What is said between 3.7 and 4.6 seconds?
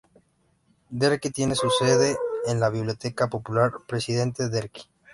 Presidente